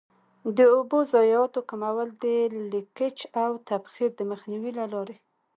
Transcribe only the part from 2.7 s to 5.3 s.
لیکج او تبخیر د مخنیوي له لارې.